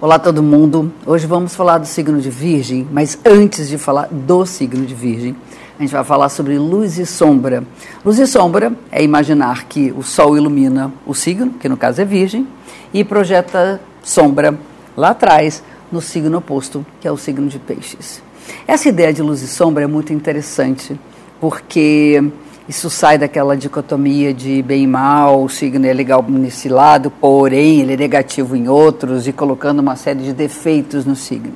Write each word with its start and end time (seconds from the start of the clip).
Olá 0.00 0.18
todo 0.18 0.42
mundo. 0.42 0.92
Hoje 1.06 1.24
vamos 1.24 1.54
falar 1.54 1.78
do 1.78 1.86
signo 1.86 2.20
de 2.20 2.28
Virgem, 2.28 2.86
mas 2.90 3.16
antes 3.24 3.68
de 3.68 3.78
falar 3.78 4.08
do 4.10 4.44
signo 4.44 4.84
de 4.84 4.92
Virgem, 4.92 5.36
a 5.78 5.82
gente 5.82 5.92
vai 5.92 6.02
falar 6.02 6.28
sobre 6.30 6.58
luz 6.58 6.98
e 6.98 7.06
sombra. 7.06 7.62
Luz 8.04 8.18
e 8.18 8.26
sombra 8.26 8.72
é 8.90 9.04
imaginar 9.04 9.66
que 9.66 9.94
o 9.96 10.02
Sol 10.02 10.36
ilumina 10.36 10.92
o 11.06 11.14
signo, 11.14 11.52
que 11.52 11.68
no 11.68 11.76
caso 11.76 12.02
é 12.02 12.04
Virgem, 12.04 12.46
e 12.92 13.04
projeta 13.04 13.80
sombra 14.02 14.58
lá 14.96 15.10
atrás 15.10 15.62
no 15.92 16.00
signo 16.00 16.38
oposto, 16.38 16.84
que 17.00 17.06
é 17.06 17.12
o 17.12 17.16
signo 17.16 17.46
de 17.46 17.60
Peixes. 17.60 18.20
Essa 18.66 18.88
ideia 18.88 19.12
de 19.12 19.22
luz 19.22 19.42
e 19.42 19.48
sombra 19.48 19.84
é 19.84 19.86
muito 19.86 20.12
interessante, 20.12 21.00
porque 21.40 22.32
isso 22.66 22.88
sai 22.88 23.18
daquela 23.18 23.56
dicotomia 23.56 24.32
de 24.32 24.62
bem 24.62 24.84
e 24.84 24.86
mal, 24.86 25.42
o 25.42 25.48
signo 25.50 25.86
é 25.86 25.92
legal 25.92 26.24
nesse 26.26 26.68
lado, 26.68 27.10
porém 27.10 27.80
ele 27.80 27.92
é 27.92 27.96
negativo 27.96 28.56
em 28.56 28.68
outros, 28.68 29.28
e 29.28 29.32
colocando 29.32 29.80
uma 29.80 29.96
série 29.96 30.20
de 30.20 30.32
defeitos 30.32 31.04
no 31.04 31.14
signo. 31.14 31.52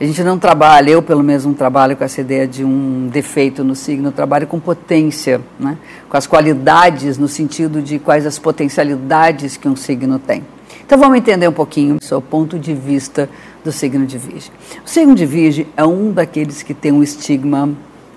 A 0.00 0.04
gente 0.04 0.24
não 0.24 0.36
trabalha, 0.36 0.90
eu 0.90 1.00
pelo 1.00 1.22
menos 1.22 1.44
não 1.44 1.54
trabalho 1.54 1.96
com 1.96 2.02
essa 2.02 2.20
ideia 2.20 2.48
de 2.48 2.64
um 2.64 3.06
defeito 3.06 3.62
no 3.62 3.76
signo, 3.76 4.08
eu 4.08 4.12
trabalho 4.12 4.44
com 4.44 4.58
potência, 4.58 5.40
né? 5.58 5.78
com 6.08 6.16
as 6.16 6.26
qualidades, 6.26 7.16
no 7.16 7.28
sentido 7.28 7.80
de 7.80 8.00
quais 8.00 8.26
as 8.26 8.36
potencialidades 8.36 9.56
que 9.56 9.68
um 9.68 9.76
signo 9.76 10.18
tem. 10.18 10.42
Então 10.84 10.98
vamos 10.98 11.16
entender 11.16 11.48
um 11.48 11.52
pouquinho 11.52 11.98
o 12.10 12.20
ponto 12.20 12.58
de 12.58 12.74
vista 12.74 13.30
do 13.64 13.70
signo 13.70 14.04
de 14.04 14.18
Virgem. 14.18 14.50
O 14.84 14.88
signo 14.88 15.14
de 15.14 15.24
Virgem 15.24 15.66
é 15.76 15.84
um 15.84 16.10
daqueles 16.10 16.62
que 16.62 16.74
tem 16.74 16.90
um 16.90 17.02
estigma, 17.02 17.70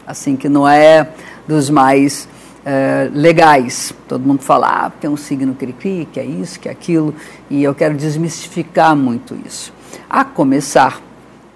assim, 0.07 0.37
que 0.37 0.47
não 0.47 0.65
é 0.65 1.09
dos 1.45 1.69
mais 1.69 2.27
é, 2.65 3.09
legais. 3.13 3.93
Todo 4.07 4.25
mundo 4.25 4.41
fala, 4.41 4.67
ah, 4.87 4.91
é 5.01 5.09
um 5.09 5.17
signo 5.17 5.53
cri-cri, 5.53 6.07
que 6.11 6.19
é 6.19 6.25
isso, 6.25 6.59
que 6.59 6.69
é 6.69 6.71
aquilo, 6.71 7.13
e 7.49 7.63
eu 7.63 7.75
quero 7.75 7.95
desmistificar 7.95 8.95
muito 8.95 9.37
isso. 9.45 9.73
A 10.09 10.23
começar, 10.23 11.01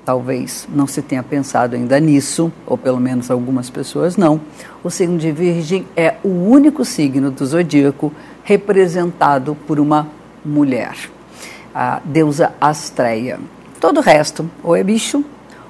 talvez 0.05 0.67
não 0.73 0.85
se 0.85 1.01
tenha 1.01 1.23
pensado 1.23 1.75
ainda 1.75 1.99
nisso, 1.99 2.51
ou 2.65 2.77
pelo 2.77 2.99
menos 2.99 3.31
algumas 3.31 3.69
pessoas 3.69 4.17
não, 4.17 4.41
o 4.83 4.89
signo 4.89 5.17
de 5.17 5.31
Virgem 5.31 5.87
é 5.95 6.15
o 6.23 6.29
único 6.29 6.83
signo 6.83 7.31
do 7.31 7.45
zodíaco 7.45 8.11
representado 8.43 9.55
por 9.67 9.79
uma 9.79 10.07
mulher, 10.43 10.95
a 11.73 12.01
deusa 12.03 12.53
Astreia. 12.59 13.39
Todo 13.79 13.97
o 13.97 14.01
resto, 14.01 14.49
ou 14.63 14.75
é 14.75 14.83
bicho, 14.83 15.23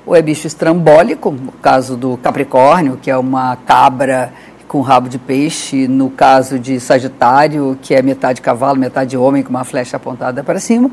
ou 0.06 0.16
é 0.16 0.22
bicho 0.22 0.48
estrambólico, 0.48 1.32
no 1.32 1.52
caso 1.54 1.96
do 1.96 2.18
Capricórnio, 2.18 2.98
que 3.02 3.12
é 3.12 3.18
uma 3.18 3.56
cabra 3.56 4.34
com 4.68 4.80
rabo 4.80 5.10
de 5.10 5.18
peixe, 5.18 5.88
no 5.88 6.10
caso 6.10 6.58
de 6.58 6.80
Sagitário, 6.80 7.78
que 7.82 7.94
é 7.94 8.02
metade 8.02 8.42
cavalo, 8.42 8.80
metade 8.80 9.18
homem, 9.18 9.44
com 9.44 9.50
uma 9.50 9.66
flecha 9.66 9.98
apontada 9.98 10.44
para 10.44 10.60
cima, 10.60 10.90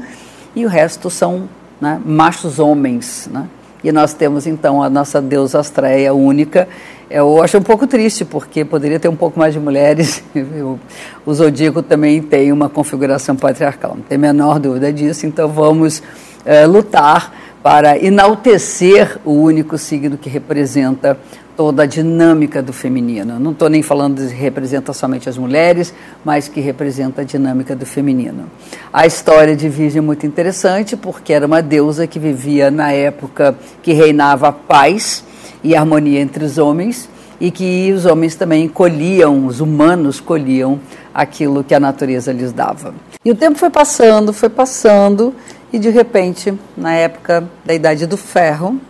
e 0.55 0.67
o 0.67 0.69
resto 0.69 1.09
são 1.09 1.48
né, 1.81 2.01
machos 2.05 2.59
homens. 2.59 3.31
Né? 3.33 3.47
E 3.83 3.92
nós 3.92 4.12
temos 4.12 4.48
então 4.48 4.83
a 4.83 4.91
nossa 4.91 5.23
deusa 5.23 5.61
Astreia 5.61 6.12
única. 6.12 6.69
Eu 7.09 7.41
acho 7.41 7.56
um 7.56 7.62
pouco 7.62 7.86
triste, 7.86 8.25
porque 8.25 8.64
poderia 8.64 8.98
ter 8.98 9.09
um 9.09 9.14
pouco 9.14 9.39
mais 9.39 9.55
de 9.55 9.61
mulheres. 9.61 10.25
o 11.25 11.33
Zodíaco 11.33 11.81
também 11.81 12.20
tem 12.20 12.51
uma 12.51 12.69
configuração 12.69 13.36
patriarcal, 13.36 13.95
não 13.95 14.03
tem 14.03 14.17
a 14.17 14.20
menor 14.20 14.59
dúvida 14.59 14.92
disso, 14.92 15.25
então 15.25 15.48
vamos 15.48 16.03
é, 16.45 16.67
lutar 16.67 17.33
para 17.62 17.98
enaltecer 17.98 19.19
o 19.25 19.33
único 19.33 19.77
signo 19.77 20.17
que 20.17 20.28
representa 20.28 21.19
toda 21.56 21.83
a 21.83 21.87
dinâmica 21.87 22.62
do 22.62 22.73
feminino. 22.73 23.41
Não 23.41 23.51
estou 23.51 23.69
nem 23.69 23.83
falando 23.83 24.25
de 24.25 24.33
representa 24.33 24.92
somente 24.92 25.28
as 25.28 25.37
mulheres, 25.37 25.92
mas 26.25 26.47
que 26.47 26.61
representa 26.61 27.23
a 27.23 27.25
dinâmica 27.25 27.75
do 27.75 27.84
feminino. 27.84 28.45
A 28.92 29.06
história 29.06 29.56
de 29.56 29.69
Virgem 29.69 29.98
é 29.98 30.01
muito 30.01 30.25
interessante, 30.25 30.97
porque 30.97 31.33
era 31.33 31.45
uma 31.45 31.61
deusa 31.61 32.06
que 32.06 32.20
vivia 32.20 32.70
na 32.70 32.92
época 32.92 33.56
que 33.83 33.92
reinava 33.92 34.48
a 34.48 34.53
paz 34.53 35.25
e 35.64 35.75
harmonia 35.75 36.20
entre 36.20 36.45
os 36.45 36.59
homens, 36.59 37.09
e 37.41 37.51
que 37.51 37.92
os 37.92 38.06
homens 38.06 38.36
também 38.36 38.69
colhiam, 38.69 39.46
os 39.46 39.61
humanos 39.61 40.20
colhiam 40.20 40.79
aquilo 41.13 41.64
que 41.64 41.75
a 41.75 41.80
natureza 41.80 42.33
lhes 42.33 42.52
dava. 42.52 42.95
E 43.25 43.33
o 43.33 43.35
tempo 43.35 43.58
foi 43.58 43.70
passando, 43.70 44.33
foi 44.33 44.48
passando, 44.48 45.35
e 45.73 45.79
de 45.79 45.90
repente, 45.90 46.52
na 46.77 46.95
época 46.95 47.48
da 47.64 47.74
Idade 47.74 48.06
do 48.06 48.17
Ferro, 48.17 48.80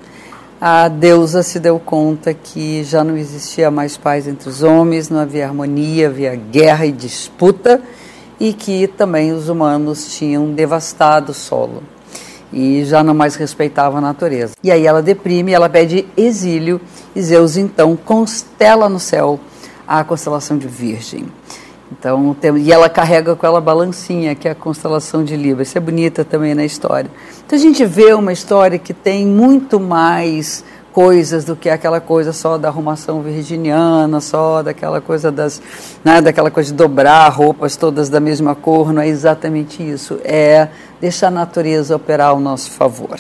a 0.60 0.88
deusa 0.88 1.42
se 1.42 1.60
deu 1.60 1.78
conta 1.78 2.34
que 2.34 2.82
já 2.84 3.04
não 3.04 3.16
existia 3.16 3.70
mais 3.70 3.96
paz 3.96 4.26
entre 4.26 4.48
os 4.48 4.62
homens, 4.62 5.08
não 5.08 5.20
havia 5.20 5.46
harmonia, 5.46 6.08
havia 6.08 6.34
guerra 6.34 6.86
e 6.86 6.92
disputa, 6.92 7.80
e 8.40 8.52
que 8.52 8.86
também 8.86 9.32
os 9.32 9.48
humanos 9.48 10.16
tinham 10.16 10.52
devastado 10.52 11.32
o 11.32 11.34
solo 11.34 11.82
e 12.52 12.84
já 12.84 13.02
não 13.02 13.14
mais 13.14 13.34
respeitavam 13.34 13.98
a 13.98 14.00
natureza. 14.00 14.54
E 14.62 14.70
aí 14.70 14.86
ela 14.86 15.02
deprime, 15.02 15.52
ela 15.52 15.68
pede 15.68 16.06
exílio, 16.16 16.80
e 17.14 17.22
Zeus 17.22 17.56
então 17.56 17.96
constela 17.96 18.88
no 18.88 18.98
céu 18.98 19.38
a 19.86 20.02
constelação 20.04 20.58
de 20.58 20.66
Virgem. 20.66 21.26
Então, 21.90 22.34
tem, 22.34 22.56
e 22.58 22.72
ela 22.72 22.88
carrega 22.88 23.34
com 23.34 23.46
ela 23.46 23.58
a 23.58 23.60
balancinha, 23.60 24.34
que 24.34 24.46
é 24.46 24.50
a 24.50 24.54
constelação 24.54 25.24
de 25.24 25.36
Libra. 25.36 25.62
Isso 25.62 25.78
é 25.78 25.80
bonita 25.80 26.24
também 26.24 26.54
na 26.54 26.64
história. 26.64 27.10
Então 27.46 27.58
a 27.58 27.60
gente 27.60 27.84
vê 27.84 28.12
uma 28.12 28.32
história 28.32 28.78
que 28.78 28.92
tem 28.92 29.26
muito 29.26 29.80
mais 29.80 30.64
coisas 30.92 31.44
do 31.44 31.54
que 31.54 31.70
aquela 31.70 32.00
coisa 32.00 32.32
só 32.32 32.58
da 32.58 32.68
arrumação 32.68 33.22
virginiana, 33.22 34.20
só 34.20 34.62
daquela 34.62 35.00
coisa 35.00 35.30
das, 35.30 35.62
né, 36.04 36.20
daquela 36.20 36.50
coisa 36.50 36.70
de 36.70 36.76
dobrar 36.76 37.28
roupas 37.28 37.76
todas 37.76 38.08
da 38.08 38.18
mesma 38.18 38.54
cor, 38.54 38.92
não 38.92 39.00
é 39.00 39.08
exatamente 39.08 39.82
isso. 39.82 40.18
É 40.24 40.68
deixar 41.00 41.28
a 41.28 41.30
natureza 41.30 41.94
operar 41.94 42.30
ao 42.30 42.40
nosso 42.40 42.70
favor. 42.72 43.18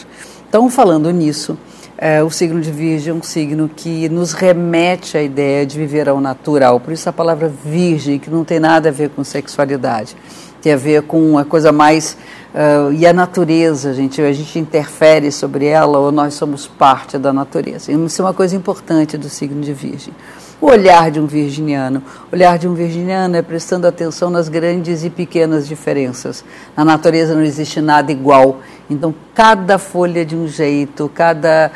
Então, 0.48 0.68
falando 0.68 1.10
nisso, 1.10 1.56
é, 2.00 2.22
o 2.22 2.30
signo 2.30 2.60
de 2.60 2.70
Virgem 2.70 3.10
é 3.10 3.14
um 3.14 3.22
signo 3.22 3.68
que 3.68 4.08
nos 4.08 4.32
remete 4.32 5.18
à 5.18 5.22
ideia 5.22 5.66
de 5.66 5.76
viver 5.76 6.08
ao 6.08 6.20
natural. 6.20 6.78
Por 6.78 6.92
isso 6.92 7.08
a 7.08 7.12
palavra 7.12 7.48
virgem, 7.48 8.20
que 8.20 8.30
não 8.30 8.44
tem 8.44 8.60
nada 8.60 8.88
a 8.88 8.92
ver 8.92 9.10
com 9.10 9.24
sexualidade, 9.24 10.16
tem 10.60 10.72
a 10.72 10.76
ver 10.76 11.02
com 11.02 11.20
uma 11.30 11.44
coisa 11.44 11.72
mais. 11.72 12.16
Uh, 12.54 12.92
e 12.92 13.06
a 13.06 13.12
natureza, 13.12 13.92
gente, 13.92 14.20
a 14.22 14.32
gente 14.32 14.58
interfere 14.58 15.30
sobre 15.30 15.66
ela 15.66 15.98
ou 15.98 16.10
nós 16.10 16.34
somos 16.34 16.66
parte 16.66 17.18
da 17.18 17.32
natureza. 17.32 17.92
Isso 17.92 18.22
é 18.22 18.24
uma 18.24 18.34
coisa 18.34 18.56
importante 18.56 19.16
do 19.16 19.28
signo 19.28 19.60
de 19.60 19.72
Virgem. 19.72 20.12
O 20.60 20.66
olhar 20.66 21.08
de 21.12 21.20
um 21.20 21.26
virginiano. 21.26 22.02
O 22.32 22.34
olhar 22.34 22.58
de 22.58 22.66
um 22.66 22.74
virginiano 22.74 23.36
é 23.36 23.42
prestando 23.42 23.86
atenção 23.86 24.28
nas 24.28 24.48
grandes 24.48 25.04
e 25.04 25.10
pequenas 25.10 25.68
diferenças. 25.68 26.44
Na 26.76 26.84
natureza 26.84 27.32
não 27.32 27.42
existe 27.42 27.80
nada 27.80 28.10
igual. 28.10 28.58
Então, 28.90 29.14
cada 29.32 29.78
folha 29.78 30.22
é 30.22 30.24
de 30.24 30.34
um 30.34 30.48
jeito, 30.48 31.08
cada 31.14 31.70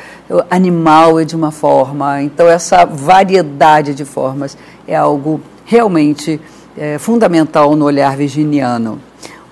animal 0.51 1.21
é 1.21 1.25
de 1.25 1.37
uma 1.37 1.53
forma. 1.53 2.23
Então, 2.23 2.49
essa 2.49 2.85
variedade 2.85 3.95
de 3.95 4.05
formas 4.05 4.59
é 4.89 4.97
algo 4.97 5.41
realmente 5.65 6.41
é, 6.77 6.99
fundamental 6.99 7.77
no 7.77 7.85
olhar 7.85 8.17
virginiano. 8.17 9.01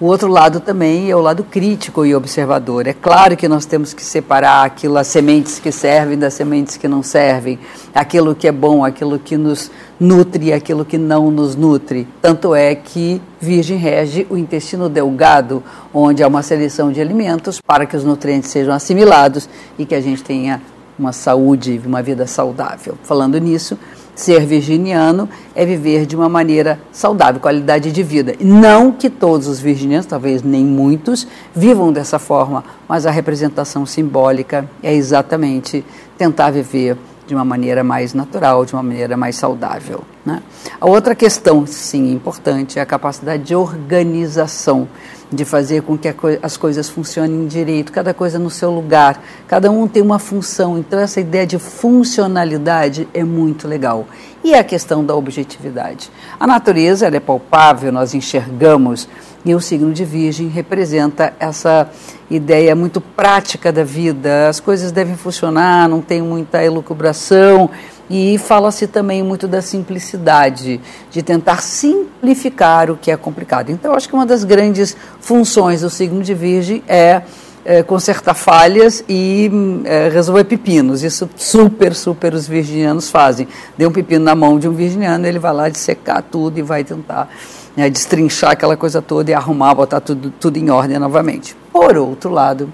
O 0.00 0.06
outro 0.06 0.28
lado 0.28 0.60
também 0.60 1.10
é 1.10 1.14
o 1.14 1.20
lado 1.20 1.44
crítico 1.44 2.06
e 2.06 2.14
observador. 2.14 2.86
É 2.86 2.94
claro 2.94 3.36
que 3.36 3.46
nós 3.46 3.66
temos 3.66 3.92
que 3.92 4.02
separar 4.02 4.64
aquilo, 4.64 4.96
as 4.96 5.06
sementes 5.08 5.58
que 5.58 5.70
servem 5.70 6.16
das 6.16 6.32
sementes 6.32 6.78
que 6.78 6.88
não 6.88 7.02
servem, 7.02 7.58
aquilo 7.94 8.34
que 8.34 8.48
é 8.48 8.52
bom, 8.52 8.82
aquilo 8.82 9.18
que 9.18 9.36
nos 9.36 9.70
nutre 10.00 10.46
e 10.46 10.52
aquilo 10.54 10.86
que 10.86 10.96
não 10.96 11.30
nos 11.30 11.54
nutre. 11.54 12.08
Tanto 12.22 12.54
é 12.54 12.74
que 12.74 13.20
Virgem 13.38 13.76
rege 13.76 14.26
o 14.30 14.38
intestino 14.38 14.88
delgado, 14.88 15.62
onde 15.92 16.22
há 16.22 16.28
uma 16.28 16.42
seleção 16.42 16.90
de 16.90 16.98
alimentos 16.98 17.60
para 17.60 17.84
que 17.84 17.94
os 17.94 18.02
nutrientes 18.02 18.48
sejam 18.48 18.72
assimilados 18.72 19.50
e 19.78 19.84
que 19.84 19.94
a 19.94 20.00
gente 20.00 20.24
tenha 20.24 20.62
uma 20.98 21.12
saúde, 21.12 21.78
uma 21.84 22.02
vida 22.02 22.26
saudável. 22.26 22.94
Falando 23.02 23.38
nisso, 23.38 23.78
Ser 24.14 24.44
virginiano 24.44 25.28
é 25.54 25.64
viver 25.64 26.06
de 26.06 26.14
uma 26.14 26.28
maneira 26.28 26.78
saudável, 26.92 27.40
qualidade 27.40 27.90
de 27.90 28.02
vida. 28.02 28.34
Não 28.40 28.92
que 28.92 29.08
todos 29.08 29.46
os 29.46 29.60
virginianos, 29.60 30.06
talvez 30.06 30.42
nem 30.42 30.64
muitos, 30.64 31.26
vivam 31.54 31.92
dessa 31.92 32.18
forma, 32.18 32.64
mas 32.88 33.06
a 33.06 33.10
representação 33.10 33.86
simbólica 33.86 34.68
é 34.82 34.94
exatamente 34.94 35.84
tentar 36.18 36.50
viver 36.50 36.96
de 37.26 37.34
uma 37.34 37.44
maneira 37.44 37.84
mais 37.84 38.12
natural, 38.12 38.64
de 38.64 38.74
uma 38.74 38.82
maneira 38.82 39.16
mais 39.16 39.36
saudável. 39.36 40.02
Né? 40.24 40.42
A 40.78 40.86
outra 40.86 41.14
questão, 41.14 41.66
sim, 41.66 42.12
importante, 42.12 42.78
é 42.78 42.82
a 42.82 42.86
capacidade 42.86 43.42
de 43.42 43.54
organização 43.54 44.86
de 45.32 45.44
fazer 45.44 45.82
com 45.82 45.96
que 45.96 46.12
as 46.42 46.56
coisas 46.56 46.88
funcionem 46.88 47.46
direito, 47.46 47.92
cada 47.92 48.12
coisa 48.12 48.38
no 48.38 48.50
seu 48.50 48.70
lugar, 48.70 49.22
cada 49.46 49.70
um 49.70 49.86
tem 49.86 50.02
uma 50.02 50.18
função. 50.18 50.76
Então, 50.76 50.98
essa 50.98 51.20
ideia 51.20 51.46
de 51.46 51.58
funcionalidade 51.58 53.08
é 53.14 53.22
muito 53.22 53.68
legal. 53.68 54.06
E 54.42 54.54
a 54.54 54.64
questão 54.64 55.04
da 55.04 55.14
objetividade. 55.14 56.10
A 56.38 56.46
natureza 56.46 57.06
é 57.06 57.20
palpável, 57.20 57.92
nós 57.92 58.12
enxergamos, 58.12 59.08
e 59.44 59.54
o 59.54 59.60
signo 59.60 59.92
de 59.92 60.04
Virgem 60.04 60.48
representa 60.48 61.32
essa 61.38 61.88
ideia 62.30 62.74
muito 62.74 63.00
prática 63.00 63.72
da 63.72 63.84
vida. 63.84 64.48
As 64.48 64.60
coisas 64.60 64.90
devem 64.92 65.16
funcionar, 65.16 65.88
não 65.88 66.02
tem 66.02 66.20
muita 66.20 66.62
elucubração 66.62 67.70
e 68.10 68.36
fala-se 68.36 68.88
também 68.88 69.22
muito 69.22 69.46
da 69.46 69.62
simplicidade, 69.62 70.80
de 71.10 71.22
tentar 71.22 71.62
simplificar 71.62 72.90
o 72.90 72.96
que 72.96 73.10
é 73.10 73.16
complicado. 73.16 73.70
Então, 73.70 73.94
acho 73.94 74.08
que 74.08 74.14
uma 74.14 74.26
das 74.26 74.42
grandes 74.42 74.96
funções 75.20 75.80
do 75.82 75.88
signo 75.88 76.20
de 76.22 76.34
Virgem 76.34 76.82
é 76.88 77.22
é, 77.64 77.82
consertar 77.82 78.34
falhas 78.34 79.04
e 79.08 79.50
é, 79.84 80.08
resolver 80.08 80.44
pepinos. 80.44 81.02
Isso 81.02 81.28
super, 81.36 81.94
super 81.94 82.34
os 82.34 82.46
virginianos 82.46 83.10
fazem. 83.10 83.46
Dê 83.76 83.86
um 83.86 83.92
pepino 83.92 84.24
na 84.24 84.34
mão 84.34 84.58
de 84.58 84.68
um 84.68 84.72
virginiano, 84.72 85.26
ele 85.26 85.38
vai 85.38 85.52
lá 85.52 85.68
dissecar 85.68 86.22
tudo 86.22 86.58
e 86.58 86.62
vai 86.62 86.84
tentar 86.84 87.28
né, 87.76 87.88
destrinchar 87.90 88.52
aquela 88.52 88.76
coisa 88.76 89.00
toda 89.00 89.30
e 89.30 89.34
arrumar, 89.34 89.74
botar 89.74 90.00
tudo, 90.00 90.32
tudo 90.40 90.56
em 90.56 90.70
ordem 90.70 90.98
novamente. 90.98 91.56
Por 91.72 91.96
outro 91.96 92.30
lado, 92.30 92.72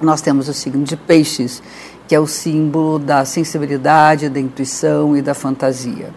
nós 0.00 0.20
temos 0.20 0.48
o 0.48 0.54
signo 0.54 0.84
de 0.84 0.96
peixes, 0.96 1.62
que 2.06 2.14
é 2.14 2.20
o 2.20 2.26
símbolo 2.26 2.98
da 2.98 3.24
sensibilidade, 3.24 4.28
da 4.28 4.40
intuição 4.40 5.16
e 5.16 5.22
da 5.22 5.34
fantasia. 5.34 6.10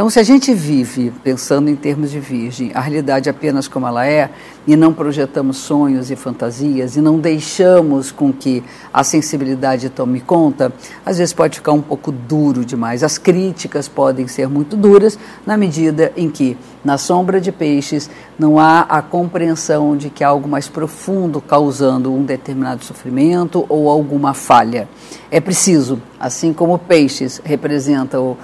Então, 0.00 0.08
se 0.08 0.18
a 0.18 0.22
gente 0.22 0.54
vive 0.54 1.12
pensando 1.22 1.68
em 1.68 1.76
termos 1.76 2.10
de 2.10 2.18
virgem, 2.18 2.70
a 2.74 2.80
realidade 2.80 3.28
apenas 3.28 3.68
como 3.68 3.86
ela 3.86 4.06
é, 4.06 4.30
e 4.66 4.74
não 4.74 4.94
projetamos 4.94 5.58
sonhos 5.58 6.10
e 6.10 6.16
fantasias, 6.16 6.96
e 6.96 7.02
não 7.02 7.18
deixamos 7.18 8.10
com 8.10 8.32
que 8.32 8.64
a 8.94 9.04
sensibilidade 9.04 9.90
tome 9.90 10.18
conta, 10.22 10.72
às 11.04 11.18
vezes 11.18 11.34
pode 11.34 11.58
ficar 11.58 11.72
um 11.72 11.82
pouco 11.82 12.10
duro 12.10 12.64
demais. 12.64 13.04
As 13.04 13.18
críticas 13.18 13.88
podem 13.88 14.26
ser 14.26 14.48
muito 14.48 14.74
duras, 14.74 15.18
na 15.44 15.54
medida 15.54 16.10
em 16.16 16.30
que, 16.30 16.56
na 16.82 16.96
sombra 16.96 17.38
de 17.38 17.52
peixes, 17.52 18.08
não 18.38 18.58
há 18.58 18.80
a 18.80 19.02
compreensão 19.02 19.94
de 19.98 20.08
que 20.08 20.24
há 20.24 20.28
algo 20.28 20.48
mais 20.48 20.66
profundo 20.66 21.42
causando 21.42 22.10
um 22.10 22.24
determinado 22.24 22.82
sofrimento 22.86 23.66
ou 23.68 23.90
alguma 23.90 24.32
falha. 24.32 24.88
É 25.30 25.40
preciso, 25.42 26.00
assim 26.18 26.54
como 26.54 26.78
peixes 26.78 27.38
representa 27.44 28.18
o 28.18 28.38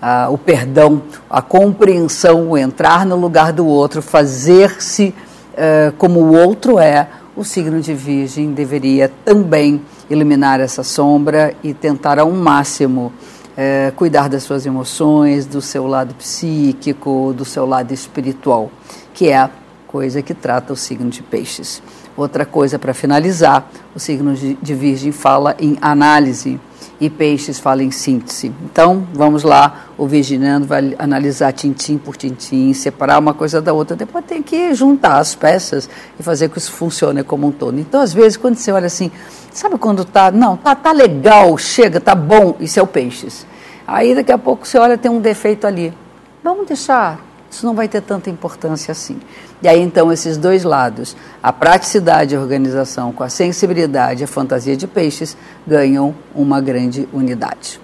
ah, 0.00 0.28
o 0.30 0.38
perdão, 0.38 1.02
a 1.28 1.42
compreensão, 1.42 2.50
o 2.50 2.58
entrar 2.58 3.04
no 3.04 3.16
lugar 3.16 3.52
do 3.52 3.66
outro, 3.66 4.00
fazer-se 4.00 5.14
eh, 5.56 5.92
como 5.98 6.20
o 6.20 6.36
outro 6.36 6.78
é, 6.78 7.08
o 7.36 7.42
signo 7.42 7.80
de 7.80 7.92
Virgem 7.92 8.52
deveria 8.52 9.10
também 9.24 9.82
eliminar 10.08 10.60
essa 10.60 10.84
sombra 10.84 11.52
e 11.64 11.74
tentar 11.74 12.20
ao 12.20 12.30
máximo 12.30 13.12
eh, 13.56 13.92
cuidar 13.96 14.28
das 14.28 14.44
suas 14.44 14.64
emoções, 14.66 15.46
do 15.46 15.60
seu 15.60 15.88
lado 15.88 16.14
psíquico, 16.14 17.34
do 17.36 17.44
seu 17.44 17.66
lado 17.66 17.92
espiritual, 17.92 18.70
que 19.12 19.30
é 19.30 19.36
a 19.36 19.50
coisa 19.88 20.22
que 20.22 20.32
trata 20.32 20.72
o 20.72 20.76
signo 20.76 21.10
de 21.10 21.24
Peixes. 21.24 21.82
Outra 22.16 22.46
coisa 22.46 22.78
para 22.78 22.94
finalizar, 22.94 23.68
o 23.96 23.98
signo 23.98 24.34
de 24.34 24.74
Virgem 24.74 25.10
fala 25.10 25.56
em 25.58 25.76
análise 25.80 26.60
e 27.00 27.08
Peixes 27.08 27.58
fala 27.58 27.82
em 27.82 27.90
síntese. 27.90 28.52
Então, 28.64 29.06
vamos 29.12 29.42
lá, 29.42 29.86
o 29.96 30.06
Virginiano 30.06 30.66
vai 30.66 30.94
analisar 30.98 31.52
tintim 31.52 31.96
por 31.96 32.16
tintim, 32.16 32.72
separar 32.72 33.18
uma 33.18 33.32
coisa 33.32 33.60
da 33.60 33.72
outra, 33.72 33.96
depois 33.96 34.24
tem 34.24 34.42
que 34.42 34.74
juntar 34.74 35.18
as 35.18 35.34
peças 35.34 35.88
e 36.18 36.22
fazer 36.22 36.48
que 36.48 36.58
isso 36.58 36.72
funcione 36.72 37.22
como 37.22 37.46
um 37.46 37.52
todo. 37.52 37.78
Então, 37.78 38.00
às 38.00 38.12
vezes, 38.12 38.36
quando 38.36 38.56
você 38.56 38.72
olha 38.72 38.86
assim, 38.86 39.10
sabe 39.52 39.78
quando 39.78 40.04
tá, 40.04 40.30
não, 40.30 40.56
tá, 40.56 40.74
tá 40.74 40.92
legal, 40.92 41.56
chega, 41.56 42.00
tá 42.00 42.14
bom, 42.14 42.56
isso 42.58 42.80
é 42.80 42.82
o 42.82 42.86
Peixes. 42.86 43.46
Aí, 43.86 44.14
daqui 44.14 44.32
a 44.32 44.38
pouco, 44.38 44.66
você 44.66 44.78
olha, 44.78 44.98
tem 44.98 45.10
um 45.10 45.20
defeito 45.20 45.66
ali. 45.66 45.94
Vamos 46.42 46.66
deixar, 46.66 47.20
isso 47.50 47.64
não 47.64 47.74
vai 47.74 47.88
ter 47.88 48.02
tanta 48.02 48.28
importância 48.28 48.92
assim. 48.92 49.18
E 49.62 49.68
aí 49.68 49.80
então 49.80 50.12
esses 50.12 50.36
dois 50.36 50.64
lados, 50.64 51.16
a 51.42 51.52
praticidade 51.52 52.34
e 52.34 52.36
a 52.36 52.40
organização 52.40 53.12
com 53.12 53.24
a 53.24 53.28
sensibilidade 53.28 54.22
e 54.22 54.24
a 54.24 54.28
fantasia 54.28 54.76
de 54.76 54.86
peixes, 54.86 55.36
ganham 55.66 56.14
uma 56.34 56.60
grande 56.60 57.08
unidade. 57.12 57.80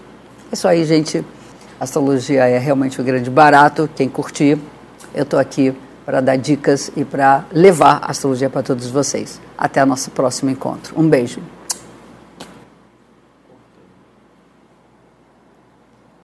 É 0.50 0.55
isso 0.55 0.69
aí, 0.69 0.84
gente. 0.84 1.25
astrologia 1.81 2.44
é 2.46 2.58
realmente 2.58 3.00
um 3.00 3.05
grande 3.05 3.31
barato. 3.31 3.88
Quem 3.94 4.08
curtir, 4.08 4.58
eu 5.14 5.22
estou 5.22 5.38
aqui 5.38 5.75
para 6.05 6.20
dar 6.20 6.37
dicas 6.37 6.90
e 6.94 7.05
para 7.05 7.44
levar 7.50 8.00
a 8.02 8.10
astrologia 8.10 8.50
para 8.50 8.62
todos 8.62 8.88
vocês. 8.88 9.40
Até 9.56 9.82
o 9.82 9.87
nosso 9.87 10.10
próximo 10.10 10.50
encontro. 10.50 10.94
Um 10.99 11.08
beijo. 11.08 11.53